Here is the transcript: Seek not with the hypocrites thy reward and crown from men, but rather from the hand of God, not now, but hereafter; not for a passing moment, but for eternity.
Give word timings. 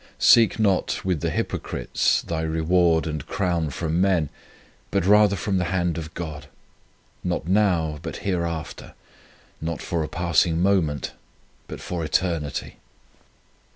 Seek 0.17 0.57
not 0.57 1.05
with 1.05 1.21
the 1.21 1.29
hypocrites 1.29 2.23
thy 2.23 2.41
reward 2.41 3.05
and 3.05 3.23
crown 3.27 3.69
from 3.69 4.01
men, 4.01 4.29
but 4.89 5.05
rather 5.05 5.35
from 5.35 5.59
the 5.59 5.65
hand 5.65 5.95
of 5.99 6.15
God, 6.15 6.47
not 7.23 7.47
now, 7.47 7.99
but 8.01 8.17
hereafter; 8.25 8.95
not 9.61 9.79
for 9.79 10.01
a 10.01 10.07
passing 10.09 10.59
moment, 10.59 11.11
but 11.67 11.79
for 11.81 12.03
eternity. 12.03 12.77